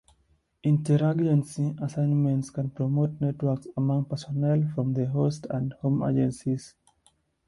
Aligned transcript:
Interagency 0.63 1.77
assignments 1.79 2.49
can 2.49 2.71
promote 2.71 3.21
networks 3.21 3.67
among 3.77 4.03
personnel 4.05 4.67
from 4.73 4.95
the 4.95 5.05
host 5.05 5.45
and 5.51 5.73
home 5.73 6.01
agencies. 6.01 6.73